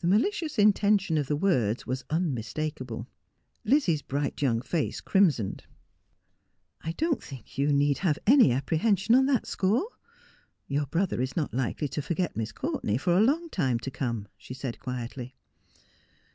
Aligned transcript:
The 0.00 0.06
malicious 0.06 0.58
intention 0.58 1.18
of 1.18 1.26
the 1.26 1.36
words 1.36 1.86
was 1.86 2.06
unmistakable. 2.08 3.06
Lizzie's 3.66 4.00
bright 4.00 4.40
young 4.40 4.62
face 4.62 5.02
crimsoned.' 5.02 5.64
I 6.88 6.92
doht 6.92 7.22
think 7.22 7.58
you 7.58 7.70
need 7.70 7.98
have 7.98 8.18
any 8.26 8.50
apprehension 8.50 9.14
on 9.14 9.26
that 9.26 9.44
score. 9.46 9.88
Your 10.68 10.86
brother 10.86 11.20
is 11.20 11.36
not 11.36 11.52
likely 11.52 11.88
to 11.88 12.00
forget 12.00 12.34
Miss 12.34 12.50
Courtenay 12.50 12.96
for 12.96 13.14
a 13.14 13.20
long 13.20 13.50
time 13.50 13.78
to 13.80 13.90
come,' 13.90 14.26
she 14.38 14.54
said 14.54 14.78
quietly. 14.78 15.34